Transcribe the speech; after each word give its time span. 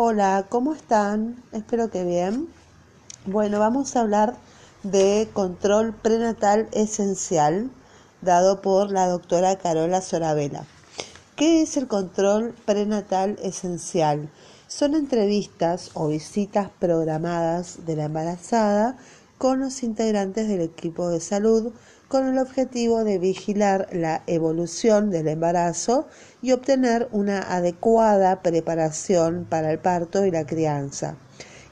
Hola, 0.00 0.46
¿cómo 0.48 0.74
están? 0.74 1.42
Espero 1.50 1.90
que 1.90 2.04
bien. 2.04 2.46
Bueno, 3.26 3.58
vamos 3.58 3.96
a 3.96 4.00
hablar 4.02 4.36
de 4.84 5.28
control 5.32 5.92
prenatal 5.92 6.68
esencial 6.70 7.68
dado 8.20 8.62
por 8.62 8.92
la 8.92 9.08
doctora 9.08 9.58
Carola 9.58 10.00
Soravela. 10.00 10.66
¿Qué 11.34 11.62
es 11.62 11.76
el 11.76 11.88
control 11.88 12.54
prenatal 12.64 13.40
esencial? 13.42 14.30
Son 14.68 14.94
entrevistas 14.94 15.90
o 15.94 16.06
visitas 16.06 16.70
programadas 16.78 17.84
de 17.84 17.96
la 17.96 18.04
embarazada 18.04 18.96
con 19.36 19.58
los 19.58 19.82
integrantes 19.82 20.46
del 20.46 20.60
equipo 20.60 21.08
de 21.08 21.18
salud 21.18 21.72
con 22.08 22.26
el 22.26 22.38
objetivo 22.38 23.04
de 23.04 23.18
vigilar 23.18 23.88
la 23.92 24.22
evolución 24.26 25.10
del 25.10 25.28
embarazo 25.28 26.08
y 26.40 26.52
obtener 26.52 27.08
una 27.12 27.40
adecuada 27.40 28.40
preparación 28.40 29.46
para 29.48 29.70
el 29.70 29.78
parto 29.78 30.24
y 30.24 30.30
la 30.30 30.46
crianza. 30.46 31.16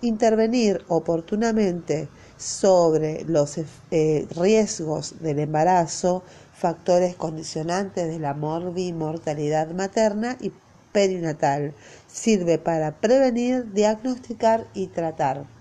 Intervenir 0.02 0.84
oportunamente 0.88 2.08
sobre 2.36 3.24
los 3.24 3.58
eh, 3.90 4.26
riesgos 4.36 5.14
del 5.20 5.38
embarazo, 5.38 6.22
factores 6.52 7.16
condicionantes 7.16 8.06
de 8.06 8.18
la 8.18 8.34
mortalidad 8.34 9.70
materna 9.70 10.36
y 10.40 10.52
perinatal. 10.92 11.72
Sirve 12.06 12.58
para 12.58 12.92
prevenir, 12.92 13.72
diagnosticar 13.72 14.66
y 14.74 14.88
tratar. 14.88 15.55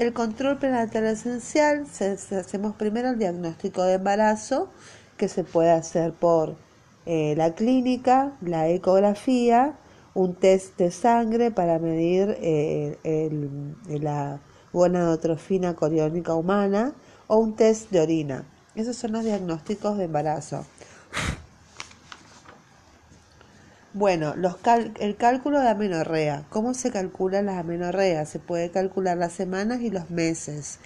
El 0.00 0.14
control 0.14 0.56
prenatal 0.56 1.04
esencial, 1.04 1.84
hacemos 1.84 2.74
primero 2.74 3.10
el 3.10 3.18
diagnóstico 3.18 3.82
de 3.82 3.96
embarazo, 3.96 4.70
que 5.18 5.28
se 5.28 5.44
puede 5.44 5.72
hacer 5.72 6.14
por 6.14 6.56
eh, 7.04 7.34
la 7.36 7.54
clínica, 7.54 8.32
la 8.40 8.66
ecografía, 8.70 9.74
un 10.14 10.36
test 10.36 10.78
de 10.78 10.90
sangre 10.90 11.50
para 11.50 11.78
medir 11.78 12.34
eh, 12.40 12.96
la 13.88 14.40
gonadotrofina 14.72 15.76
coriónica 15.76 16.34
humana 16.34 16.94
o 17.26 17.36
un 17.36 17.54
test 17.54 17.90
de 17.90 18.00
orina. 18.00 18.46
Esos 18.74 18.96
son 18.96 19.12
los 19.12 19.22
diagnósticos 19.22 19.98
de 19.98 20.04
embarazo. 20.04 20.64
Bueno, 23.92 24.34
el 25.00 25.16
cálculo 25.16 25.58
de 25.58 25.68
amenorrea. 25.68 26.44
¿Cómo 26.48 26.74
se 26.74 26.92
calcula 26.92 27.42
la 27.42 27.58
amenorrea? 27.58 28.24
Se 28.24 28.38
puede 28.38 28.70
calcular 28.70 29.18
las 29.18 29.32
semanas 29.32 29.80
y 29.80 29.90
los 29.90 30.10
meses. 30.10 30.78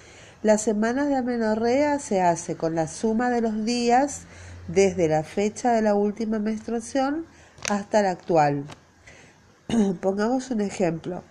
Las 0.42 0.62
semanas 0.62 1.08
de 1.08 1.16
amenorrea 1.16 1.98
se 1.98 2.22
hace 2.22 2.56
con 2.56 2.74
la 2.74 2.88
suma 2.88 3.28
de 3.28 3.42
los 3.42 3.66
días 3.66 4.22
desde 4.68 5.08
la 5.08 5.22
fecha 5.22 5.72
de 5.72 5.82
la 5.82 5.94
última 5.94 6.38
menstruación 6.38 7.26
hasta 7.68 8.00
la 8.00 8.12
actual. 8.12 8.64
Pongamos 10.00 10.50
un 10.50 10.62
ejemplo. 10.62 11.22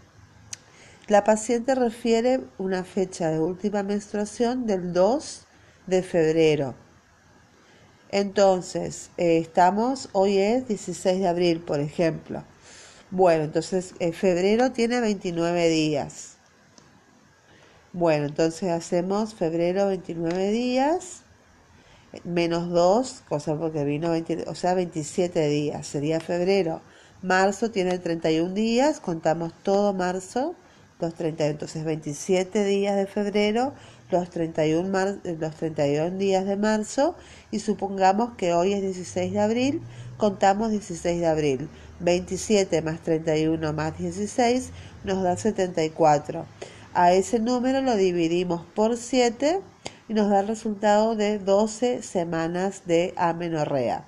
La 1.08 1.24
paciente 1.24 1.74
refiere 1.74 2.42
una 2.60 2.84
fecha 2.84 3.32
de 3.32 3.40
última 3.40 3.82
menstruación 3.82 4.68
del 4.68 4.94
2 4.94 5.48
de 5.88 6.04
febrero. 6.04 6.83
Entonces, 8.16 9.10
eh, 9.18 9.40
estamos, 9.40 10.10
hoy 10.12 10.38
es 10.38 10.68
16 10.68 11.20
de 11.20 11.28
abril, 11.28 11.62
por 11.62 11.80
ejemplo. 11.80 12.44
Bueno, 13.10 13.46
entonces 13.46 13.96
eh, 13.98 14.12
febrero 14.12 14.72
tiene 14.72 15.02
29 15.02 15.68
días. 15.70 16.36
Bueno, 17.92 18.28
entonces 18.28 18.70
hacemos 18.70 19.34
febrero 19.34 19.88
29 19.88 20.52
días 20.52 21.24
menos 22.24 22.70
2, 22.70 23.24
cosa 23.28 23.56
porque 23.56 23.84
vino 23.84 24.12
20, 24.12 24.46
o 24.48 24.54
sea, 24.54 24.76
27 24.76 25.48
días, 25.48 25.88
sería 25.88 26.20
febrero. 26.20 26.82
Marzo 27.24 27.72
tiene 27.72 27.98
31 27.98 28.54
días, 28.54 29.00
contamos 29.00 29.54
todo 29.64 29.92
marzo, 29.92 30.54
los 31.00 31.16
30, 31.16 31.48
entonces 31.48 31.84
27 31.84 32.64
días 32.64 32.96
de 32.96 33.08
febrero 33.08 33.74
los 34.14 34.30
31, 34.30 35.20
los 35.40 35.56
31 35.56 36.18
días 36.18 36.46
de 36.46 36.56
marzo 36.56 37.16
y 37.52 37.60
supongamos 37.60 38.36
que 38.38 38.54
hoy 38.54 38.74
es 38.74 38.82
16 38.82 39.34
de 39.34 39.40
abril, 39.40 39.82
contamos 40.18 40.72
16 40.72 41.20
de 41.20 41.28
abril. 41.28 41.70
27 42.00 42.82
más 42.82 43.00
31 43.02 43.74
más 43.74 43.98
16 43.98 44.70
nos 45.04 45.24
da 45.24 45.36
74. 45.36 46.46
A 46.94 47.12
ese 47.14 47.40
número 47.40 47.82
lo 47.82 47.96
dividimos 47.96 48.64
por 48.76 48.98
7 48.98 49.62
y 50.08 50.14
nos 50.14 50.30
da 50.30 50.42
el 50.42 50.48
resultado 50.48 51.16
de 51.16 51.40
12 51.40 52.04
semanas 52.04 52.84
de 52.86 53.14
amenorrea. 53.18 54.06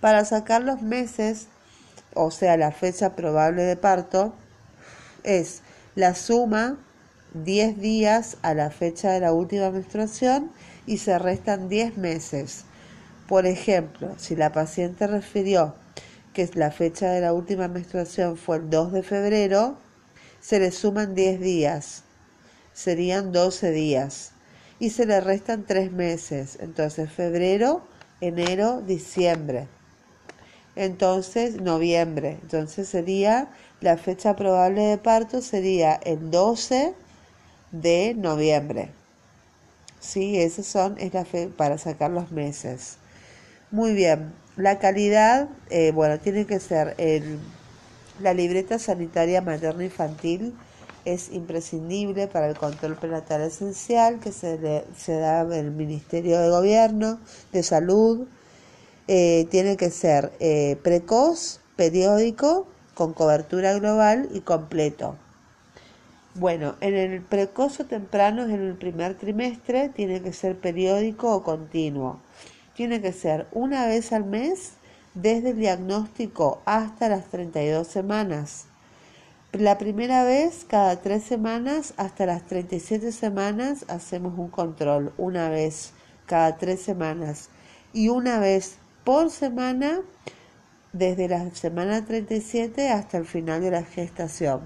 Para 0.00 0.24
sacar 0.24 0.62
los 0.62 0.82
meses, 0.82 1.46
o 2.14 2.30
sea, 2.30 2.56
la 2.56 2.72
fecha 2.72 3.14
probable 3.14 3.62
de 3.62 3.76
parto, 3.76 4.34
es 5.22 5.62
la 5.94 6.14
suma 6.14 6.78
10 7.34 7.80
días 7.80 8.36
a 8.42 8.54
la 8.54 8.70
fecha 8.70 9.12
de 9.12 9.20
la 9.20 9.32
última 9.32 9.70
menstruación 9.70 10.50
y 10.86 10.98
se 10.98 11.18
restan 11.18 11.68
10 11.68 11.96
meses. 11.96 12.64
Por 13.28 13.46
ejemplo, 13.46 14.14
si 14.16 14.36
la 14.36 14.52
paciente 14.52 15.06
refirió 15.06 15.74
que 16.32 16.48
la 16.54 16.70
fecha 16.70 17.10
de 17.10 17.20
la 17.20 17.32
última 17.32 17.68
menstruación 17.68 18.36
fue 18.36 18.58
el 18.58 18.70
2 18.70 18.92
de 18.92 19.02
febrero, 19.02 19.78
se 20.40 20.58
le 20.58 20.70
suman 20.70 21.14
10 21.14 21.40
días, 21.40 22.04
serían 22.72 23.32
12 23.32 23.70
días, 23.72 24.32
y 24.78 24.90
se 24.90 25.06
le 25.06 25.20
restan 25.20 25.64
3 25.64 25.92
meses, 25.92 26.58
entonces 26.60 27.12
febrero, 27.12 27.82
enero, 28.20 28.80
diciembre 28.80 29.68
entonces 30.76 31.60
noviembre. 31.60 32.38
Entonces 32.42 32.88
sería 32.88 33.48
la 33.80 33.96
fecha 33.96 34.36
probable 34.36 34.82
de 34.82 34.98
parto 34.98 35.40
sería 35.40 35.94
el 35.94 36.30
12 36.30 36.94
de 37.72 38.14
noviembre. 38.14 38.90
Sí, 40.00 40.38
esos 40.38 40.66
son 40.66 40.96
es 40.98 41.12
la 41.14 41.24
fe 41.24 41.48
para 41.48 41.78
sacar 41.78 42.10
los 42.10 42.30
meses. 42.30 42.96
Muy 43.70 43.94
bien. 43.94 44.32
La 44.56 44.78
calidad, 44.78 45.48
eh, 45.70 45.92
bueno, 45.92 46.18
tiene 46.18 46.46
que 46.46 46.60
ser 46.60 46.94
el, 46.98 47.38
la 48.20 48.34
libreta 48.34 48.78
sanitaria 48.78 49.40
materno 49.40 49.82
infantil 49.82 50.54
es 51.04 51.30
imprescindible 51.32 52.28
para 52.28 52.48
el 52.48 52.56
control 52.56 52.96
prenatal 52.96 53.40
esencial 53.42 54.20
que 54.20 54.32
se, 54.32 54.84
se 54.96 55.12
da 55.14 55.42
en 55.42 55.52
el 55.52 55.70
Ministerio 55.70 56.38
de 56.38 56.50
Gobierno 56.50 57.18
de 57.52 57.62
Salud 57.62 58.26
eh, 59.12 59.48
tiene 59.50 59.76
que 59.76 59.90
ser 59.90 60.30
eh, 60.38 60.78
precoz, 60.84 61.58
periódico, 61.74 62.68
con 62.94 63.12
cobertura 63.12 63.72
global 63.74 64.28
y 64.32 64.42
completo. 64.42 65.16
Bueno, 66.36 66.76
en 66.80 66.94
el 66.94 67.20
precoz 67.20 67.80
o 67.80 67.86
temprano, 67.86 68.44
en 68.44 68.60
el 68.60 68.76
primer 68.76 69.18
trimestre, 69.18 69.88
tiene 69.88 70.22
que 70.22 70.32
ser 70.32 70.56
periódico 70.56 71.34
o 71.34 71.42
continuo. 71.42 72.20
Tiene 72.76 73.00
que 73.00 73.12
ser 73.12 73.48
una 73.50 73.88
vez 73.88 74.12
al 74.12 74.26
mes 74.26 74.74
desde 75.14 75.50
el 75.50 75.58
diagnóstico 75.58 76.62
hasta 76.64 77.08
las 77.08 77.24
32 77.30 77.88
semanas. 77.88 78.66
La 79.50 79.76
primera 79.76 80.22
vez, 80.22 80.64
cada 80.68 81.00
tres 81.02 81.24
semanas 81.24 81.94
hasta 81.96 82.26
las 82.26 82.46
37 82.46 83.10
semanas, 83.10 83.84
hacemos 83.88 84.38
un 84.38 84.50
control, 84.50 85.12
una 85.18 85.48
vez 85.48 85.94
cada 86.26 86.58
tres 86.58 86.80
semanas. 86.80 87.48
Y 87.92 88.08
una 88.08 88.38
vez 88.38 88.76
por 89.04 89.30
semana 89.30 90.00
desde 90.92 91.28
la 91.28 91.50
semana 91.54 92.04
37 92.04 92.90
hasta 92.90 93.18
el 93.18 93.24
final 93.24 93.60
de 93.60 93.70
la 93.70 93.84
gestación. 93.84 94.60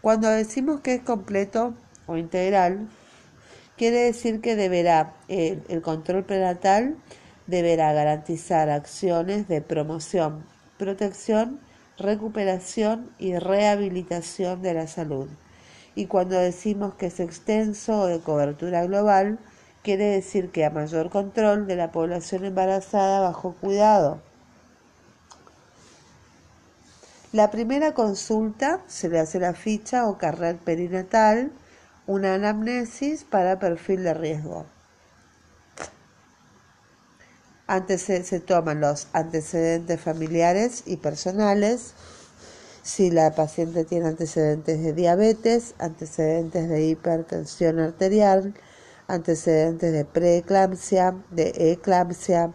Cuando 0.00 0.28
decimos 0.28 0.80
que 0.80 0.94
es 0.94 1.02
completo 1.02 1.74
o 2.06 2.16
integral, 2.16 2.88
quiere 3.76 3.98
decir 3.98 4.40
que 4.40 4.56
deberá 4.56 5.14
el, 5.28 5.62
el 5.68 5.80
control 5.80 6.24
prenatal 6.24 6.96
deberá 7.46 7.92
garantizar 7.92 8.70
acciones 8.70 9.48
de 9.48 9.60
promoción, 9.60 10.44
protección, 10.78 11.60
recuperación 11.98 13.10
y 13.18 13.36
rehabilitación 13.36 14.62
de 14.62 14.74
la 14.74 14.86
salud. 14.86 15.28
Y 15.94 16.06
cuando 16.06 16.38
decimos 16.38 16.94
que 16.94 17.06
es 17.06 17.20
extenso 17.20 18.02
o 18.02 18.06
de 18.06 18.20
cobertura 18.20 18.84
global, 18.86 19.38
quiere 19.82 20.04
decir 20.04 20.50
que 20.50 20.64
a 20.64 20.70
mayor 20.70 21.10
control 21.10 21.66
de 21.66 21.76
la 21.76 21.92
población 21.92 22.44
embarazada 22.44 23.20
bajo 23.20 23.54
cuidado. 23.60 24.20
La 27.32 27.50
primera 27.50 27.94
consulta 27.94 28.80
se 28.88 29.08
le 29.08 29.18
hace 29.18 29.40
la 29.40 29.54
ficha 29.54 30.06
o 30.06 30.18
carnet 30.18 30.58
perinatal, 30.58 31.50
una 32.06 32.34
anamnesis 32.34 33.24
para 33.24 33.58
perfil 33.58 34.04
de 34.04 34.14
riesgo. 34.14 34.66
Antes 37.66 38.02
se 38.02 38.40
toman 38.40 38.80
los 38.80 39.08
antecedentes 39.14 39.98
familiares 39.98 40.82
y 40.84 40.98
personales, 40.98 41.94
si 42.82 43.10
la 43.10 43.34
paciente 43.34 43.84
tiene 43.84 44.08
antecedentes 44.08 44.82
de 44.82 44.92
diabetes, 44.92 45.74
antecedentes 45.78 46.68
de 46.68 46.84
hipertensión 46.84 47.78
arterial, 47.78 48.52
antecedentes 49.08 49.92
de 49.92 50.04
preeclampsia, 50.04 51.14
de 51.30 51.72
eclampsia, 51.72 52.52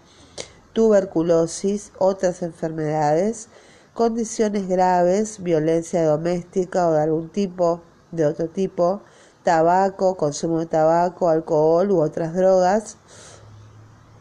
tuberculosis, 0.74 1.92
otras 1.98 2.42
enfermedades, 2.42 3.50
condiciones 3.94 4.68
graves, 4.68 5.42
violencia 5.42 6.06
doméstica 6.06 6.88
o 6.88 6.94
de 6.94 7.02
algún 7.02 7.30
tipo, 7.30 7.82
de 8.12 8.26
otro 8.26 8.48
tipo, 8.48 9.02
tabaco, 9.44 10.18
consumo 10.18 10.60
de 10.60 10.66
tabaco, 10.66 11.30
alcohol 11.30 11.92
u 11.92 12.02
otras 12.02 12.34
drogas. 12.34 12.98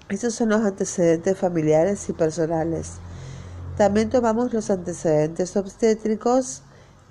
Esos 0.09 0.35
son 0.35 0.51
los 0.51 0.63
antecedentes 0.63 1.37
familiares 1.37 2.09
y 2.09 2.13
personales. 2.13 2.93
También 3.77 4.09
tomamos 4.09 4.55
los 4.55 4.71
antecedentes 4.71 5.57
obstétricos. 5.57 6.63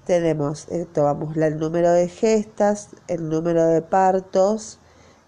Tenemos, 0.05 0.67
eh, 0.69 0.87
tomamos 0.91 1.35
el 1.37 1.59
número 1.59 1.91
de 1.91 2.07
gestas, 2.07 2.89
el 3.07 3.29
número 3.29 3.65
de 3.65 3.81
partos, 3.81 4.79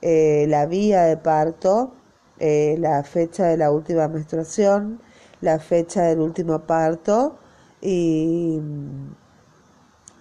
eh, 0.01 0.45
la 0.47 0.67
vía 0.67 1.03
de 1.03 1.17
parto, 1.17 1.93
eh, 2.39 2.75
la 2.79 3.03
fecha 3.03 3.45
de 3.45 3.57
la 3.57 3.71
última 3.71 4.07
menstruación, 4.07 5.01
la 5.41 5.59
fecha 5.59 6.03
del 6.03 6.19
último 6.19 6.59
parto 6.67 7.37
y 7.81 8.59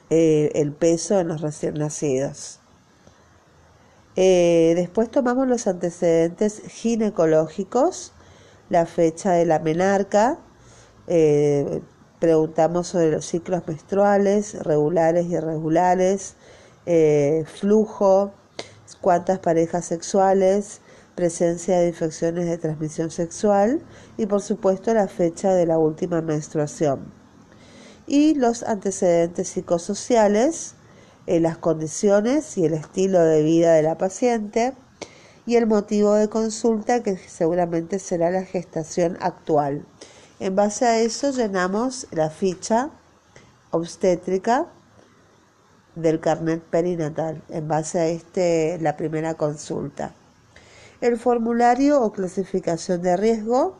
eh, 0.08 0.50
el 0.54 0.72
peso 0.72 1.20
en 1.20 1.28
los 1.28 1.40
recién 1.42 1.74
nacidos. 1.74 2.60
Después 4.14 5.10
tomamos 5.10 5.46
los 5.46 5.66
antecedentes 5.66 6.62
ginecológicos, 6.68 8.12
la 8.70 8.86
fecha 8.86 9.32
de 9.32 9.44
la 9.44 9.58
menarca, 9.58 10.38
preguntamos 12.18 12.88
sobre 12.88 13.10
los 13.10 13.26
ciclos 13.26 13.62
menstruales, 13.66 14.54
regulares 14.62 15.26
y 15.26 15.34
irregulares, 15.34 16.36
flujo, 17.44 18.32
cuántas 19.00 19.38
parejas 19.38 19.86
sexuales, 19.86 20.80
presencia 21.14 21.78
de 21.78 21.88
infecciones 21.88 22.46
de 22.46 22.58
transmisión 22.58 23.10
sexual 23.10 23.82
y 24.16 24.26
por 24.26 24.42
supuesto 24.42 24.92
la 24.94 25.08
fecha 25.08 25.54
de 25.54 25.66
la 25.66 25.78
última 25.78 26.20
menstruación 26.20 27.26
y 28.06 28.34
los 28.34 28.62
antecedentes 28.62 29.48
psicosociales, 29.48 30.74
eh, 31.26 31.40
las 31.40 31.58
condiciones 31.58 32.56
y 32.56 32.64
el 32.64 32.74
estilo 32.74 33.20
de 33.20 33.42
vida 33.42 33.74
de 33.74 33.82
la 33.82 33.98
paciente 33.98 34.74
y 35.44 35.56
el 35.56 35.66
motivo 35.66 36.14
de 36.14 36.28
consulta 36.28 37.02
que 37.02 37.16
seguramente 37.16 37.98
será 37.98 38.30
la 38.30 38.44
gestación 38.44 39.16
actual. 39.20 39.84
En 40.38 40.54
base 40.54 40.86
a 40.86 41.00
eso 41.00 41.30
llenamos 41.30 42.06
la 42.10 42.30
ficha 42.30 42.90
obstétrica 43.70 44.66
del 45.96 46.20
carnet 46.20 46.62
perinatal 46.62 47.42
en 47.48 47.66
base 47.66 47.98
a 47.98 48.06
este 48.06 48.78
la 48.80 48.96
primera 48.96 49.34
consulta. 49.34 50.14
El 51.00 51.18
formulario 51.18 52.00
o 52.00 52.12
clasificación 52.12 53.02
de 53.02 53.16
riesgo 53.16 53.76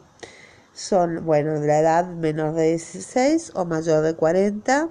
son, 0.75 1.25
bueno, 1.25 1.61
de 1.61 1.67
la 1.67 1.79
edad 1.79 2.07
menor 2.07 2.55
de 2.55 2.71
16 2.71 3.53
o 3.55 3.65
mayor 3.65 4.03
de 4.03 4.15
40, 4.15 4.89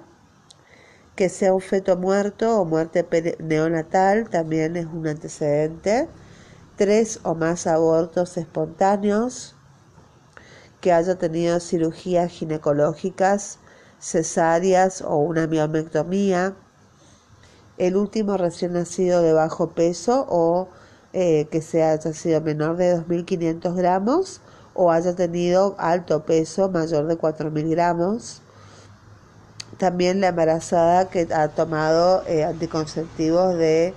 que 1.14 1.28
sea 1.28 1.54
un 1.54 1.60
feto 1.60 1.96
muerto 1.96 2.60
o 2.60 2.64
muerte 2.64 3.06
neonatal 3.38 4.28
también 4.28 4.76
es 4.76 4.86
un 4.86 5.06
antecedente, 5.06 6.08
tres 6.76 7.20
o 7.22 7.34
más 7.34 7.66
abortos 7.66 8.36
espontáneos, 8.36 9.54
que 10.80 10.92
haya 10.92 11.16
tenido 11.16 11.58
cirugías 11.60 12.30
ginecológicas, 12.30 13.58
cesáreas 13.98 15.02
o 15.02 15.16
una 15.16 15.46
miomectomía, 15.46 16.54
el 17.78 17.96
último 17.96 18.36
recién 18.36 18.72
nacido 18.72 19.22
de 19.22 19.32
bajo 19.32 19.70
peso 19.70 20.26
o 20.28 20.68
eh, 21.12 21.46
que 21.50 21.62
sea, 21.62 21.92
haya 21.92 22.12
sido 22.12 22.40
menor 22.40 22.76
de 22.76 22.96
2.500 22.96 23.74
gramos 23.74 24.40
o 24.74 24.90
haya 24.92 25.14
tenido 25.14 25.74
alto 25.78 26.24
peso 26.24 26.68
mayor 26.68 27.06
de 27.06 27.18
4.000 27.18 27.70
gramos. 27.70 28.42
También 29.78 30.20
la 30.20 30.28
embarazada 30.28 31.08
que 31.10 31.28
ha 31.34 31.48
tomado 31.48 32.22
eh, 32.26 32.44
anticonceptivos 32.44 33.56
de 33.56 33.94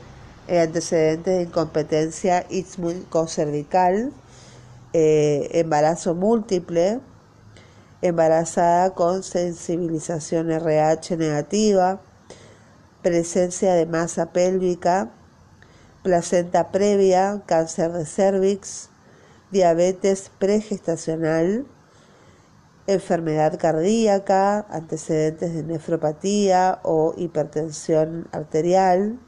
eh, 0.48 0.60
antecedentes 0.60 1.38
de 1.38 1.44
incompetencia 1.44 2.46
ismucocervical, 2.50 4.12
eh, 4.94 5.50
embarazo 5.54 6.16
múltiple, 6.16 7.00
embarazada 8.02 8.90
con 8.92 9.24
sensibilización 9.24 10.52
RH 10.52 11.18
negativa, 11.18 12.02
presencia 13.02 13.74
de 13.74 13.86
masa 13.86 14.32
pélvica, 14.32 15.12
placenta 16.04 16.72
previa, 16.72 17.42
cáncer 17.46 17.92
de 17.92 18.06
cervix, 18.06 18.90
diabetes 19.52 20.32
pregestacional, 20.38 21.66
enfermedad 22.88 23.58
cardíaca, 23.60 24.66
antecedentes 24.70 25.54
de 25.54 25.64
nefropatía 25.64 26.80
o 26.84 27.14
hipertensión 27.18 28.28
arterial, 28.32 29.20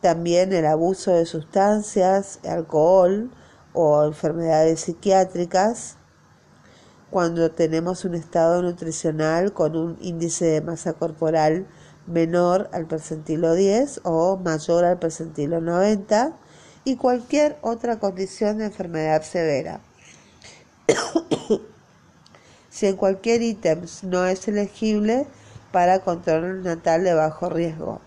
también 0.00 0.52
el 0.52 0.66
abuso 0.66 1.12
de 1.12 1.26
sustancias, 1.26 2.40
alcohol 2.44 3.30
o 3.72 4.04
enfermedades 4.04 4.80
psiquiátricas, 4.80 5.96
cuando 7.10 7.50
tenemos 7.50 8.04
un 8.04 8.14
estado 8.14 8.62
nutricional 8.62 9.52
con 9.52 9.76
un 9.76 9.98
índice 10.00 10.46
de 10.46 10.60
masa 10.62 10.94
corporal 10.94 11.66
menor 12.06 12.68
al 12.72 12.86
percentilo 12.86 13.54
10 13.54 14.00
o 14.04 14.36
mayor 14.36 14.84
al 14.84 14.98
percentilo 14.98 15.60
90, 15.60 16.32
y 16.84 16.96
cualquier 16.96 17.56
otra 17.62 17.98
condición 17.98 18.58
de 18.58 18.66
enfermedad 18.66 19.22
severa. 19.22 19.80
si 22.70 22.86
en 22.86 22.96
cualquier 22.96 23.42
ítem 23.42 23.82
no 24.02 24.26
es 24.26 24.48
elegible 24.48 25.26
para 25.70 26.00
control 26.00 26.62
natal 26.62 27.04
de 27.04 27.14
bajo 27.14 27.48
riesgo. 27.48 28.00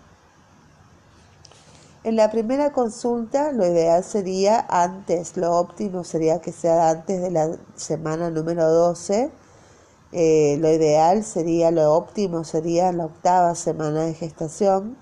En 2.04 2.14
la 2.14 2.30
primera 2.30 2.70
consulta 2.70 3.50
lo 3.50 3.66
ideal 3.66 4.04
sería 4.04 4.64
antes, 4.68 5.36
lo 5.36 5.52
óptimo 5.56 6.04
sería 6.04 6.40
que 6.40 6.52
sea 6.52 6.90
antes 6.90 7.20
de 7.20 7.30
la 7.32 7.56
semana 7.74 8.30
número 8.30 8.70
12. 8.70 9.30
Eh, 10.12 10.56
lo 10.60 10.72
ideal 10.72 11.24
sería, 11.24 11.70
lo 11.70 11.92
óptimo 11.94 12.44
sería 12.44 12.92
la 12.92 13.06
octava 13.06 13.54
semana 13.54 14.04
de 14.04 14.14
gestación 14.14 14.96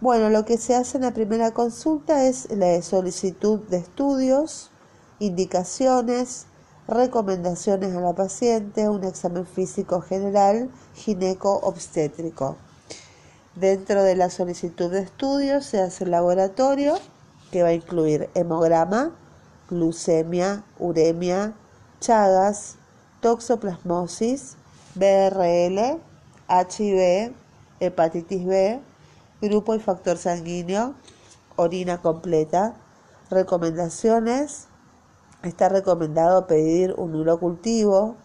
bueno, 0.00 0.30
lo 0.30 0.44
que 0.44 0.58
se 0.58 0.76
hace 0.76 0.98
en 0.98 1.02
la 1.02 1.12
primera 1.12 1.50
consulta 1.50 2.24
es 2.24 2.48
la 2.52 2.80
solicitud 2.82 3.58
de 3.68 3.78
estudios, 3.78 4.70
indicaciones, 5.18 6.46
recomendaciones 6.86 7.96
a 7.96 8.00
la 8.00 8.12
paciente, 8.12 8.88
un 8.88 9.02
examen 9.02 9.44
físico 9.44 10.00
general 10.00 10.70
gineco-obstétrico. 10.94 12.56
Dentro 13.56 14.04
de 14.04 14.14
la 14.14 14.30
solicitud 14.30 14.88
de 14.88 15.00
estudios 15.00 15.66
se 15.66 15.80
hace 15.80 16.04
el 16.04 16.12
laboratorio 16.12 16.94
que 17.50 17.64
va 17.64 17.70
a 17.70 17.74
incluir 17.74 18.30
hemograma, 18.34 19.10
glucemia, 19.68 20.62
uremia, 20.78 21.54
chagas, 21.98 22.76
toxoplasmosis, 23.20 24.56
BRL, 24.94 26.00
HIV, 26.48 27.32
hepatitis 27.80 28.46
B, 28.46 28.80
grupo 29.40 29.74
y 29.74 29.80
factor 29.80 30.16
sanguíneo, 30.16 30.94
orina 31.56 32.00
completa. 32.00 32.74
Recomendaciones. 33.30 34.68
Está 35.42 35.68
recomendado 35.68 36.46
pedir 36.46 36.94
un 36.96 37.14
urocultivo. 37.14 38.16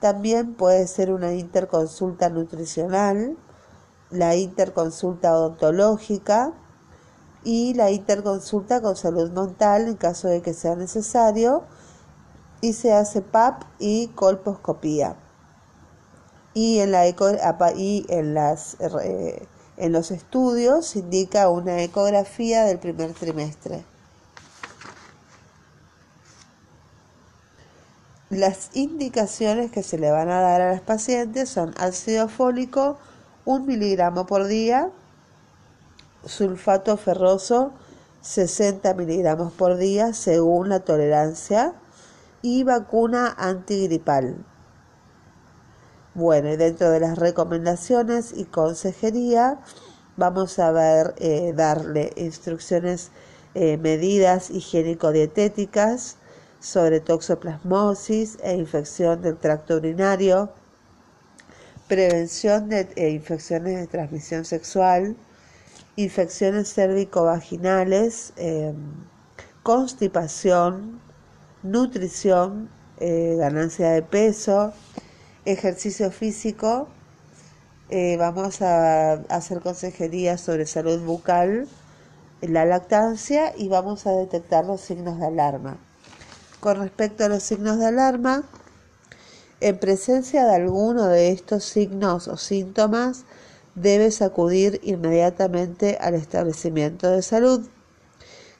También 0.00 0.54
puede 0.54 0.86
ser 0.86 1.12
una 1.12 1.32
interconsulta 1.34 2.28
nutricional, 2.30 3.36
la 4.10 4.34
interconsulta 4.34 5.34
odontológica 5.34 6.52
y 7.44 7.74
la 7.74 7.90
interconsulta 7.90 8.80
con 8.82 8.96
salud 8.96 9.30
mental 9.30 9.88
en 9.88 9.96
caso 9.96 10.28
de 10.28 10.42
que 10.42 10.52
sea 10.52 10.74
necesario 10.74 11.64
y 12.60 12.72
se 12.72 12.92
hace 12.92 13.22
PAP 13.22 13.62
y 13.78 14.08
colposcopía. 14.08 15.16
Y 16.52 16.80
en, 16.80 16.92
la 16.92 17.06
y 17.08 18.06
en 18.08 18.34
las 18.34 18.76
en 19.80 19.92
los 19.92 20.10
estudios 20.10 20.86
se 20.86 20.98
indica 20.98 21.48
una 21.48 21.82
ecografía 21.82 22.64
del 22.64 22.78
primer 22.78 23.14
trimestre. 23.14 23.82
Las 28.28 28.70
indicaciones 28.74 29.72
que 29.72 29.82
se 29.82 29.98
le 29.98 30.10
van 30.10 30.28
a 30.28 30.40
dar 30.40 30.60
a 30.60 30.70
las 30.70 30.82
pacientes 30.82 31.48
son 31.48 31.74
ácido 31.78 32.28
fólico, 32.28 32.98
un 33.46 33.66
miligramo 33.66 34.26
por 34.26 34.46
día, 34.46 34.90
sulfato 36.26 36.98
ferroso, 36.98 37.72
60 38.20 38.92
miligramos 38.94 39.50
por 39.52 39.78
día 39.78 40.12
según 40.12 40.68
la 40.68 40.80
tolerancia 40.80 41.72
y 42.42 42.64
vacuna 42.64 43.34
antigripal. 43.38 44.44
Bueno, 46.14 46.50
y 46.50 46.56
dentro 46.56 46.90
de 46.90 47.00
las 47.00 47.18
recomendaciones 47.18 48.32
y 48.34 48.44
consejería 48.44 49.60
vamos 50.16 50.58
a 50.58 51.14
eh, 51.16 51.52
darle 51.54 52.12
instrucciones, 52.16 53.10
eh, 53.54 53.76
medidas 53.76 54.50
higiénico-dietéticas, 54.50 56.16
sobre 56.60 57.00
toxoplasmosis 57.00 58.38
e 58.42 58.54
infección 58.54 59.22
del 59.22 59.38
tracto 59.38 59.76
urinario, 59.76 60.50
prevención 61.88 62.68
de 62.68 62.86
eh, 62.96 63.10
infecciones 63.10 63.80
de 63.80 63.86
transmisión 63.86 64.44
sexual, 64.44 65.16
infecciones 65.96 66.72
cérvico-vaginales, 66.74 68.34
em, 68.36 68.76
constipación, 69.62 71.00
nutrición, 71.62 72.70
eh, 72.98 73.36
ganancia 73.38 73.90
de 73.90 74.02
peso, 74.02 74.72
ejercicio 75.44 76.10
físico. 76.10 76.88
Eh, 77.88 78.16
vamos 78.18 78.62
a 78.62 79.14
hacer 79.28 79.60
consejería 79.60 80.38
sobre 80.38 80.66
salud 80.66 81.00
bucal, 81.00 81.66
la 82.40 82.64
lactancia 82.64 83.52
y 83.56 83.68
vamos 83.68 84.06
a 84.06 84.12
detectar 84.12 84.64
los 84.64 84.80
signos 84.80 85.18
de 85.18 85.26
alarma. 85.26 85.78
Con 86.60 86.78
respecto 86.78 87.24
a 87.24 87.28
los 87.28 87.42
signos 87.42 87.78
de 87.78 87.86
alarma, 87.86 88.44
en 89.60 89.78
presencia 89.78 90.46
de 90.46 90.54
alguno 90.54 91.06
de 91.06 91.30
estos 91.30 91.64
signos 91.64 92.28
o 92.28 92.36
síntomas, 92.36 93.24
debes 93.74 94.22
acudir 94.22 94.80
inmediatamente 94.82 95.98
al 96.00 96.14
establecimiento 96.14 97.10
de 97.10 97.22
salud, 97.22 97.68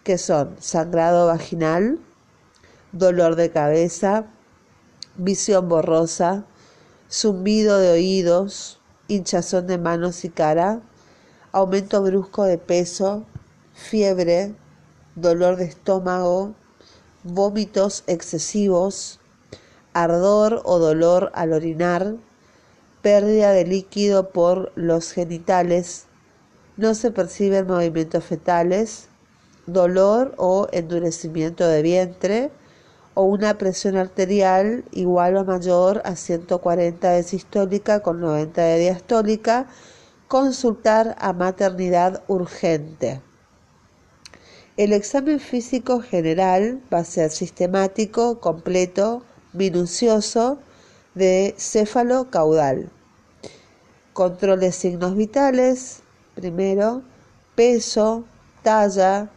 que 0.02 0.18
son 0.18 0.56
sangrado 0.60 1.26
vaginal, 1.26 1.98
dolor 2.92 3.36
de 3.36 3.50
cabeza, 3.50 4.26
visión 5.16 5.68
borrosa, 5.68 6.44
zumbido 7.10 7.78
de 7.78 7.90
oídos, 7.90 8.80
hinchazón 9.08 9.66
de 9.66 9.78
manos 9.78 10.24
y 10.24 10.30
cara, 10.30 10.80
aumento 11.52 12.02
brusco 12.02 12.44
de 12.44 12.58
peso, 12.58 13.24
fiebre, 13.74 14.54
dolor 15.14 15.56
de 15.56 15.64
estómago, 15.64 16.54
vómitos 17.22 18.04
excesivos, 18.06 19.20
ardor 19.92 20.62
o 20.64 20.78
dolor 20.78 21.30
al 21.34 21.52
orinar, 21.52 22.14
pérdida 23.02 23.52
de 23.52 23.66
líquido 23.66 24.30
por 24.30 24.72
los 24.74 25.12
genitales, 25.12 26.06
no 26.76 26.94
se 26.94 27.10
perciben 27.10 27.66
movimientos 27.66 28.24
fetales, 28.24 29.08
dolor 29.66 30.34
o 30.38 30.66
endurecimiento 30.72 31.66
de 31.66 31.82
vientre 31.82 32.50
o 33.20 33.24
una 33.24 33.58
presión 33.58 33.98
arterial 33.98 34.82
igual 34.92 35.36
o 35.36 35.44
mayor 35.44 36.00
a 36.06 36.16
140 36.16 37.10
de 37.10 37.22
sistólica 37.22 38.00
con 38.00 38.18
90 38.18 38.62
de 38.62 38.78
diastólica, 38.78 39.66
consultar 40.26 41.16
a 41.20 41.34
maternidad 41.34 42.22
urgente. 42.28 43.20
El 44.78 44.94
examen 44.94 45.38
físico 45.38 46.00
general 46.00 46.80
va 46.90 47.00
a 47.00 47.04
ser 47.04 47.30
sistemático, 47.30 48.40
completo, 48.40 49.22
minucioso, 49.52 50.58
de 51.14 51.54
céfalo 51.58 52.30
caudal. 52.30 52.88
Control 54.14 54.60
de 54.60 54.72
signos 54.72 55.14
vitales, 55.14 56.00
primero, 56.34 57.02
peso, 57.54 58.24
talla, 58.62 59.28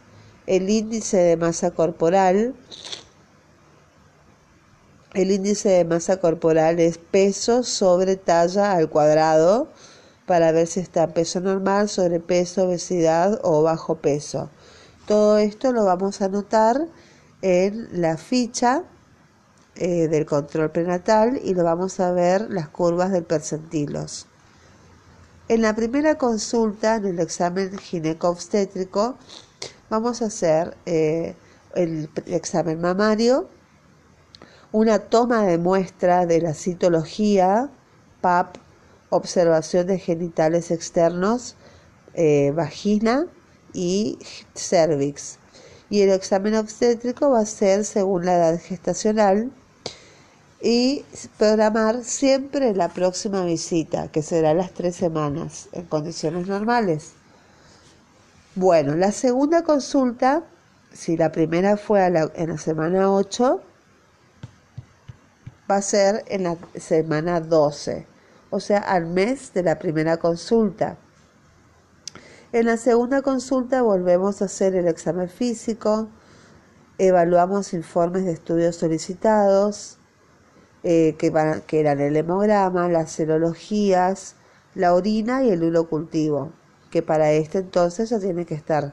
el 0.46 0.70
índice 0.70 1.18
de 1.18 1.36
masa 1.36 1.70
corporal. 1.72 2.54
El 5.14 5.30
índice 5.30 5.68
de 5.68 5.84
masa 5.84 6.16
corporal 6.16 6.80
es 6.80 6.98
peso 6.98 7.62
sobre 7.62 8.16
talla 8.16 8.72
al 8.72 8.90
cuadrado 8.90 9.68
para 10.26 10.50
ver 10.50 10.66
si 10.66 10.80
está 10.80 11.14
peso 11.14 11.40
normal, 11.40 11.88
sobrepeso, 11.88 12.64
obesidad 12.64 13.38
o 13.44 13.62
bajo 13.62 13.94
peso. 13.94 14.50
Todo 15.06 15.38
esto 15.38 15.72
lo 15.72 15.84
vamos 15.84 16.20
a 16.20 16.24
anotar 16.24 16.88
en 17.42 17.88
la 17.92 18.16
ficha 18.16 18.82
eh, 19.76 20.08
del 20.08 20.26
control 20.26 20.72
prenatal 20.72 21.40
y 21.44 21.54
lo 21.54 21.62
vamos 21.62 22.00
a 22.00 22.10
ver 22.10 22.50
las 22.50 22.68
curvas 22.68 23.12
del 23.12 23.22
percentilos. 23.22 24.26
En 25.46 25.62
la 25.62 25.76
primera 25.76 26.18
consulta, 26.18 26.96
en 26.96 27.04
el 27.04 27.20
examen 27.20 27.78
gineco-obstétrico, 27.78 29.16
vamos 29.90 30.22
a 30.22 30.26
hacer 30.26 30.76
eh, 30.86 31.36
el 31.76 32.10
examen 32.26 32.80
mamario, 32.80 33.48
una 34.74 34.98
toma 34.98 35.46
de 35.46 35.56
muestra 35.56 36.26
de 36.26 36.40
la 36.40 36.52
citología, 36.52 37.70
PAP, 38.20 38.56
observación 39.08 39.86
de 39.86 40.00
genitales 40.00 40.72
externos, 40.72 41.54
eh, 42.14 42.50
vagina 42.52 43.28
y 43.72 44.18
cervix. 44.56 45.38
Y 45.90 46.00
el 46.00 46.10
examen 46.10 46.56
obstétrico 46.56 47.30
va 47.30 47.38
a 47.38 47.46
ser 47.46 47.84
según 47.84 48.24
la 48.24 48.34
edad 48.34 48.60
gestacional 48.60 49.52
y 50.60 51.04
programar 51.38 52.02
siempre 52.02 52.74
la 52.74 52.88
próxima 52.88 53.44
visita, 53.44 54.08
que 54.08 54.22
será 54.22 54.54
las 54.54 54.72
tres 54.72 54.96
semanas, 54.96 55.68
en 55.70 55.84
condiciones 55.84 56.48
normales. 56.48 57.12
Bueno, 58.56 58.96
la 58.96 59.12
segunda 59.12 59.62
consulta, 59.62 60.42
si 60.92 61.16
la 61.16 61.30
primera 61.30 61.76
fue 61.76 62.04
en 62.04 62.48
la 62.48 62.58
semana 62.58 63.12
8, 63.12 63.62
va 65.70 65.76
a 65.76 65.82
ser 65.82 66.24
en 66.28 66.44
la 66.44 66.56
semana 66.76 67.40
12, 67.40 68.06
o 68.50 68.60
sea, 68.60 68.78
al 68.78 69.06
mes 69.06 69.52
de 69.54 69.62
la 69.62 69.78
primera 69.78 70.18
consulta. 70.18 70.98
En 72.52 72.66
la 72.66 72.76
segunda 72.76 73.22
consulta 73.22 73.82
volvemos 73.82 74.42
a 74.42 74.44
hacer 74.44 74.74
el 74.74 74.86
examen 74.86 75.28
físico, 75.28 76.08
evaluamos 76.98 77.72
informes 77.72 78.24
de 78.24 78.32
estudios 78.32 78.76
solicitados, 78.76 79.98
eh, 80.84 81.16
que, 81.18 81.32
que 81.66 81.80
eran 81.80 82.00
el 82.00 82.16
hemograma, 82.16 82.88
las 82.88 83.10
serologías, 83.10 84.36
la 84.74 84.94
orina 84.94 85.42
y 85.42 85.50
el 85.50 85.64
urocultivo, 85.64 86.52
que 86.90 87.02
para 87.02 87.32
este 87.32 87.58
entonces 87.58 88.10
ya 88.10 88.20
tiene 88.20 88.44
que 88.44 88.54
estar. 88.54 88.92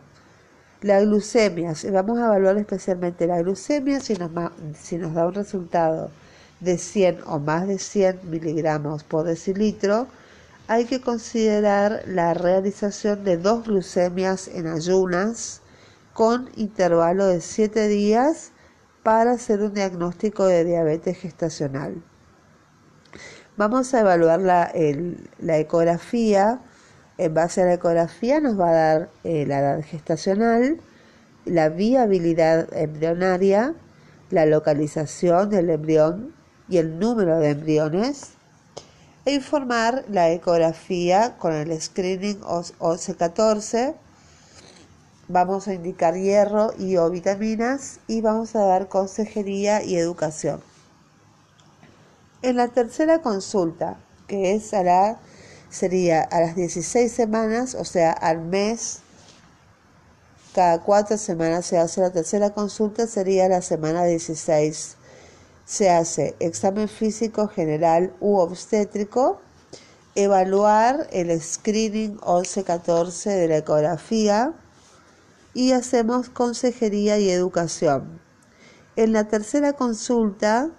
La 0.81 1.01
glucemia, 1.01 1.73
vamos 1.91 2.17
a 2.17 2.25
evaluar 2.25 2.57
especialmente 2.57 3.27
la 3.27 3.41
glucemia 3.41 3.99
si 3.99 4.15
si 4.79 4.97
nos 4.97 5.13
da 5.13 5.27
un 5.27 5.33
resultado 5.33 6.09
de 6.61 6.77
100 6.77 7.19
o 7.25 7.39
más 7.39 7.67
de 7.67 7.77
100 7.77 8.29
miligramos 8.29 9.03
por 9.03 9.25
decilitro, 9.25 10.07
hay 10.67 10.85
que 10.85 11.01
considerar 11.01 12.03
la 12.07 12.33
realización 12.33 13.23
de 13.23 13.37
dos 13.37 13.65
glucemias 13.65 14.47
en 14.47 14.67
ayunas 14.67 15.61
con 16.13 16.49
intervalo 16.55 17.25
de 17.25 17.41
7 17.41 17.87
días 17.87 18.51
para 19.03 19.31
hacer 19.31 19.61
un 19.61 19.73
diagnóstico 19.73 20.45
de 20.45 20.63
diabetes 20.63 21.17
gestacional. 21.17 22.01
Vamos 23.57 23.93
a 23.93 24.01
evaluar 24.01 24.39
la, 24.39 24.71
ecografía. 25.59 26.61
En 27.17 27.33
base 27.33 27.61
a 27.61 27.65
la 27.65 27.73
ecografía 27.73 28.39
nos 28.39 28.59
va 28.59 28.69
a 28.69 28.73
dar 28.73 29.09
eh, 29.23 29.45
la 29.45 29.59
edad 29.59 29.83
gestacional, 29.83 30.79
la 31.45 31.69
viabilidad 31.69 32.69
embrionaria, 32.73 33.75
la 34.29 34.45
localización 34.45 35.49
del 35.49 35.69
embrión 35.69 36.40
y 36.71 36.77
el 36.77 36.97
número 36.97 37.37
de 37.37 37.49
embriones 37.49 38.29
e 39.25 39.33
informar 39.33 40.05
la 40.09 40.31
ecografía 40.31 41.35
con 41.37 41.53
el 41.53 41.79
screening 41.79 42.39
1114 42.39 43.93
vamos 45.27 45.67
a 45.67 45.73
indicar 45.73 46.15
hierro 46.15 46.73
y 46.79 46.95
o 46.95 47.09
vitaminas 47.09 47.99
y 48.07 48.21
vamos 48.21 48.55
a 48.55 48.65
dar 48.65 48.87
consejería 48.87 49.83
y 49.83 49.97
educación. 49.97 50.61
En 52.41 52.55
la 52.55 52.69
tercera 52.69 53.21
consulta, 53.21 53.97
que 54.27 54.53
es 54.53 54.73
a 54.73 54.83
la, 54.83 55.19
sería 55.69 56.21
a 56.21 56.39
las 56.39 56.55
16 56.55 57.11
semanas, 57.11 57.75
o 57.75 57.85
sea, 57.85 58.11
al 58.11 58.41
mes, 58.41 58.99
cada 60.55 60.79
cuatro 60.81 61.17
semanas 61.17 61.65
se 61.65 61.77
hace 61.77 62.01
la 62.01 62.11
tercera 62.11 62.49
consulta, 62.51 63.07
sería 63.07 63.47
la 63.47 63.61
semana 63.61 64.05
16. 64.05 64.97
Se 65.71 65.89
hace 65.89 66.35
examen 66.41 66.89
físico 66.89 67.47
general 67.47 68.11
u 68.19 68.35
obstétrico, 68.39 69.39
evaluar 70.15 71.07
el 71.13 71.41
screening 71.41 72.17
11-14 72.17 73.29
de 73.29 73.47
la 73.47 73.57
ecografía, 73.59 74.53
y 75.53 75.71
hacemos 75.71 76.27
consejería 76.27 77.19
y 77.19 77.29
educación. 77.29 78.19
En 78.97 79.13
la 79.13 79.29
tercera 79.29 79.71
consulta 79.71 80.69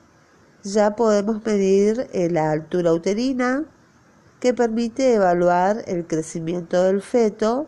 ya 0.62 0.94
podemos 0.94 1.42
medir 1.42 2.10
eh, 2.12 2.28
la 2.28 2.50
altura 2.50 2.92
uterina 2.92 3.64
que 4.40 4.52
permite 4.52 5.14
evaluar 5.14 5.84
el 5.86 6.06
crecimiento 6.06 6.82
del 6.82 7.00
feto 7.00 7.66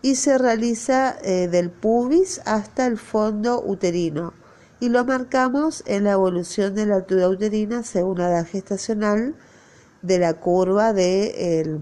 y 0.00 0.14
se 0.14 0.38
realiza 0.38 1.18
eh, 1.22 1.48
del 1.48 1.68
pubis 1.68 2.40
hasta 2.46 2.86
el 2.86 2.96
fondo 2.96 3.62
uterino 3.62 4.32
y 4.80 4.88
lo 4.88 5.04
marcamos 5.04 5.82
en 5.86 6.04
la 6.04 6.12
evolución 6.12 6.74
de 6.74 6.86
la 6.86 6.96
altura 6.96 7.28
uterina 7.28 7.82
según 7.82 8.18
la 8.18 8.28
edad 8.28 8.46
gestacional 8.46 9.34
de 10.02 10.18
la 10.18 10.34
curva 10.34 10.92
del 10.92 11.80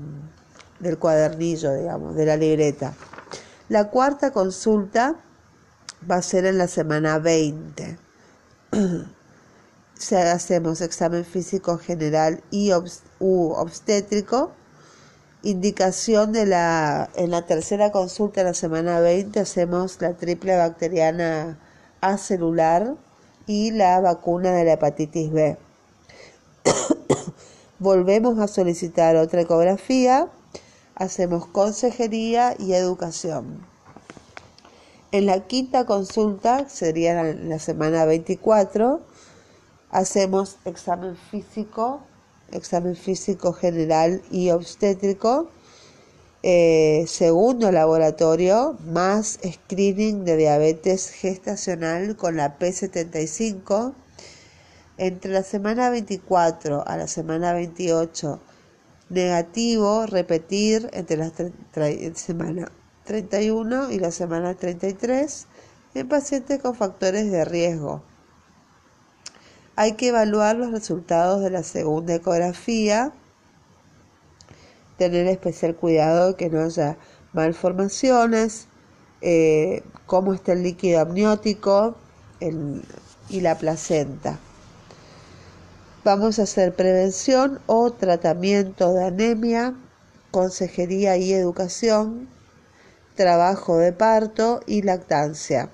cuadernillo, 0.99 1.75
digamos, 1.75 2.15
de 2.15 2.27
la 2.27 2.37
libreta. 2.37 2.95
La 3.69 3.91
cuarta 3.91 4.33
consulta 4.33 5.17
va 6.09 6.17
a 6.17 6.23
ser 6.23 6.47
en 6.47 6.59
la 6.59 6.69
semana 6.69 7.19
20 7.19 7.99
hacemos 10.13 10.81
examen 10.81 11.25
físico 11.25 11.79
general 11.79 12.43
y 12.51 12.73
u 13.21 13.53
obstétrico. 13.53 14.53
Indicación 15.43 16.33
de 16.33 16.47
la, 16.47 17.11
en 17.17 17.31
la 17.31 17.43
tercera 17.47 17.93
consulta 17.93 18.41
de 18.41 18.49
la 18.49 18.55
semana 18.55 19.01
20 19.01 19.41
hacemos 19.41 20.01
la 20.01 20.15
triple 20.15 20.57
bacteriana 20.57 21.59
acelular 22.13 22.95
y 23.47 23.71
la 23.71 24.01
vacuna 24.01 24.53
de 24.53 24.65
la 24.65 24.73
hepatitis 24.73 25.31
B. 25.33 25.57
Volvemos 27.79 28.39
a 28.39 28.49
solicitar 28.49 29.17
otra 29.17 29.43
ecografía, 29.43 30.29
hacemos 30.95 31.47
consejería 31.47 32.55
y 32.59 32.73
educación. 32.75 33.67
En 35.13 35.27
la 35.27 35.41
quinta 35.47 35.87
consulta, 35.87 36.69
sería 36.69 37.23
la 37.23 37.59
semana 37.59 38.05
24, 38.05 39.01
hacemos 39.91 40.57
examen 40.65 41.17
físico, 41.17 42.01
examen 42.51 42.97
físico 42.97 43.53
general 43.53 44.23
y 44.31 44.51
obstétrico, 44.51 45.51
eh, 46.47 47.07
segundo 47.09 47.73
laboratorio, 47.73 48.77
más 48.85 49.39
screening 49.43 50.27
de 50.27 50.37
diabetes 50.37 51.09
gestacional 51.09 52.17
con 52.17 52.37
la 52.37 52.59
P75. 52.59 53.95
Entre 54.99 55.33
la 55.33 55.43
semana 55.43 55.89
24 55.89 56.87
a 56.87 56.97
la 56.99 57.07
semana 57.07 57.55
28, 57.55 58.39
negativo, 59.09 60.05
repetir 60.05 60.91
entre 60.93 61.17
la 61.17 61.33
semana 62.15 62.71
31 63.05 63.91
y 63.91 63.99
la 63.99 64.11
semana 64.11 64.53
33 64.53 65.47
en 65.95 66.09
pacientes 66.09 66.61
con 66.61 66.75
factores 66.75 67.31
de 67.31 67.47
riesgo. 67.47 68.03
Hay 69.77 69.93
que 69.93 70.09
evaluar 70.09 70.57
los 70.57 70.73
resultados 70.73 71.41
de 71.41 71.49
la 71.49 71.63
segunda 71.63 72.15
ecografía, 72.15 73.15
tener 74.99 75.27
especial 75.27 75.75
cuidado 75.75 76.29
de 76.29 76.35
que 76.37 76.51
no 76.51 76.63
haya 76.63 76.97
malformaciones, 77.33 78.69
eh, 79.21 79.83
cómo 80.07 80.35
está 80.35 80.53
el 80.53 80.63
líquido 80.63 81.01
amniótico 81.01 81.97
y 83.29 83.41
la 83.41 83.57
placenta. 83.57 84.39
Vamos 86.05 86.39
a 86.39 86.43
hacer 86.43 86.75
prevención 86.75 87.61
o 87.67 87.91
tratamiento 87.91 88.93
de 88.93 89.05
anemia, 89.05 89.75
consejería 90.31 91.17
y 91.17 91.33
educación, 91.33 92.29
trabajo 93.15 93.79
de 93.79 93.93
parto 93.93 94.61
y 94.67 94.83
lactancia 94.83 95.71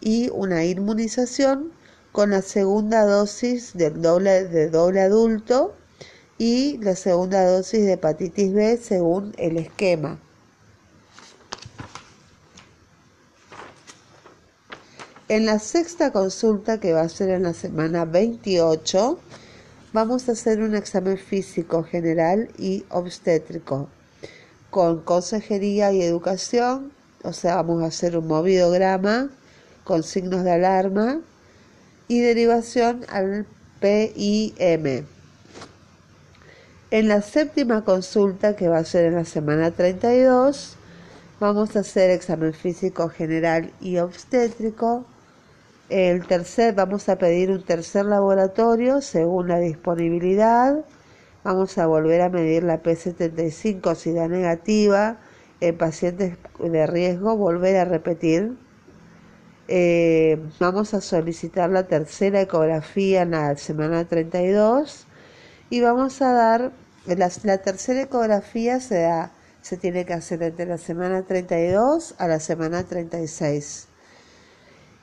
y 0.00 0.28
una 0.30 0.64
inmunización 0.64 1.72
con 2.12 2.30
la 2.30 2.42
segunda 2.42 3.04
dosis 3.04 3.72
del 3.74 4.02
doble, 4.02 4.44
de 4.48 4.68
doble 4.68 5.00
adulto 5.00 5.74
y 6.40 6.78
la 6.78 6.96
segunda 6.96 7.44
dosis 7.44 7.84
de 7.84 7.92
hepatitis 7.92 8.54
B 8.54 8.78
según 8.78 9.34
el 9.36 9.58
esquema. 9.58 10.18
En 15.28 15.44
la 15.44 15.58
sexta 15.58 16.12
consulta, 16.12 16.80
que 16.80 16.94
va 16.94 17.02
a 17.02 17.08
ser 17.10 17.28
en 17.28 17.42
la 17.42 17.52
semana 17.52 18.06
28, 18.06 19.18
vamos 19.92 20.30
a 20.30 20.32
hacer 20.32 20.62
un 20.62 20.74
examen 20.74 21.18
físico 21.18 21.82
general 21.82 22.48
y 22.56 22.86
obstétrico 22.88 23.90
con 24.70 25.02
consejería 25.02 25.92
y 25.92 26.00
educación, 26.00 26.90
o 27.22 27.34
sea, 27.34 27.56
vamos 27.56 27.82
a 27.82 27.88
hacer 27.88 28.16
un 28.16 28.28
movidograma 28.28 29.28
con 29.84 30.02
signos 30.02 30.42
de 30.44 30.52
alarma 30.52 31.20
y 32.08 32.20
derivación 32.20 33.04
al 33.10 33.44
PIM. 33.80 35.19
En 36.90 37.08
la 37.08 37.22
séptima 37.22 37.84
consulta, 37.84 38.56
que 38.56 38.68
va 38.68 38.78
a 38.78 38.84
ser 38.84 39.06
en 39.06 39.14
la 39.14 39.24
semana 39.24 39.70
32, 39.70 40.76
vamos 41.38 41.76
a 41.76 41.80
hacer 41.80 42.10
examen 42.10 42.52
físico 42.52 43.08
general 43.08 43.72
y 43.80 43.98
obstétrico. 43.98 45.04
El 45.88 46.26
tercer, 46.26 46.74
vamos 46.74 47.08
a 47.08 47.16
pedir 47.16 47.50
un 47.50 47.62
tercer 47.64 48.06
laboratorio 48.06 49.00
según 49.00 49.48
la 49.48 49.58
disponibilidad 49.58 50.84
Vamos 51.42 51.78
a 51.78 51.86
volver 51.86 52.20
a 52.20 52.28
medir 52.28 52.64
la 52.64 52.82
P75 52.82 53.94
si 53.94 54.12
da 54.12 54.28
negativa 54.28 55.16
en 55.60 55.76
pacientes 55.78 56.36
de 56.58 56.86
riesgo, 56.86 57.36
volver 57.36 57.76
a 57.76 57.86
repetir. 57.86 58.58
Eh, 59.68 60.38
vamos 60.58 60.92
a 60.92 61.00
solicitar 61.00 61.70
la 61.70 61.86
tercera 61.86 62.42
ecografía 62.42 63.22
en 63.22 63.30
la 63.30 63.56
semana 63.56 64.06
32 64.06 65.06
y 65.70 65.80
vamos 65.80 66.20
a 66.20 66.32
dar, 66.32 66.72
la, 67.06 67.58
tercera 67.58 68.02
ecografía 68.02 68.80
se, 68.80 69.02
da, 69.02 69.30
se 69.62 69.76
tiene 69.76 70.04
que 70.04 70.12
hacer 70.12 70.42
entre 70.42 70.66
la 70.66 70.78
semana 70.78 71.22
32 71.22 72.16
a 72.18 72.26
la 72.26 72.40
semana 72.40 72.84
36. 72.84 73.86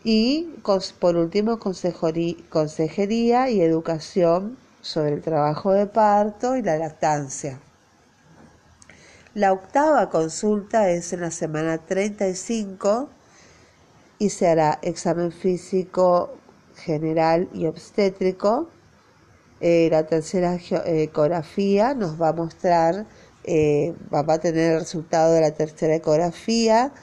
Y 0.04 0.54
por 1.00 1.16
último, 1.16 1.58
consejería 1.60 3.50
y 3.50 3.62
educación 3.62 4.58
sobre 4.82 5.14
el 5.14 5.22
trabajo 5.22 5.72
de 5.72 5.88
parto 5.88 6.56
y 6.56 6.62
la 6.62 6.78
lactancia. 6.78 7.60
La 9.34 9.54
octava 9.54 10.10
consulta 10.10 10.90
es 10.90 11.14
en 11.14 11.22
la 11.22 11.32
semana 11.32 11.78
35 11.78 13.10
y 14.20 14.30
se 14.30 14.48
hará 14.48 14.80
examen 14.82 15.32
físico 15.32 16.38
general 16.76 17.48
y 17.54 17.68
obstétrico. 17.68 18.70
Eh, 19.60 19.88
la 19.90 20.06
tercera 20.06 20.56
eh, 20.56 21.04
ecografía 21.04 21.96
nos 21.96 22.22
va 22.22 22.30
a 22.30 22.34
mostrar, 22.34 23.08
eh, 23.44 23.96
va 24.14 24.34
a 24.34 24.40
tener 24.40 24.74
el 24.74 24.80
resultado 24.82 25.34
de 25.34 25.42
la 25.42 25.52
tercera 25.52 25.96
ecografía 25.96 26.94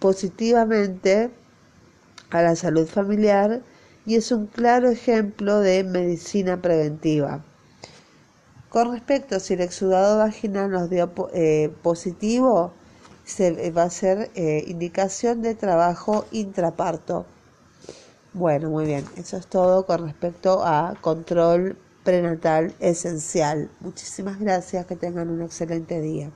positivamente 0.00 1.30
a 2.30 2.42
la 2.42 2.56
salud 2.56 2.86
familiar 2.86 3.62
y 4.04 4.14
es 4.14 4.32
un 4.32 4.46
claro 4.46 4.88
ejemplo 4.88 5.60
de 5.60 5.84
medicina 5.84 6.60
preventiva. 6.62 7.44
Con 8.68 8.92
respecto 8.92 9.36
a 9.36 9.40
si 9.40 9.54
el 9.54 9.60
exudado 9.60 10.18
vaginal 10.18 10.70
nos 10.70 10.90
dio 10.90 11.12
eh, 11.32 11.72
positivo, 11.82 12.72
se 13.24 13.70
va 13.70 13.84
a 13.84 13.90
ser 13.90 14.30
eh, 14.34 14.64
indicación 14.66 15.42
de 15.42 15.54
trabajo 15.54 16.26
intraparto. 16.30 17.26
Bueno, 18.32 18.70
muy 18.70 18.84
bien, 18.84 19.04
eso 19.16 19.36
es 19.36 19.46
todo 19.46 19.86
con 19.86 20.04
respecto 20.06 20.62
a 20.64 20.94
control 21.00 21.76
prenatal 22.04 22.74
esencial. 22.78 23.70
Muchísimas 23.80 24.38
gracias, 24.38 24.86
que 24.86 24.94
tengan 24.94 25.30
un 25.30 25.42
excelente 25.42 26.00
día. 26.00 26.30